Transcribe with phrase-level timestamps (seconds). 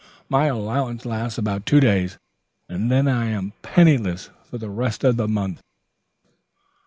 [0.29, 2.17] "My allowance lasts about two days,
[2.67, 5.61] and then I am penniless for the rest of the month."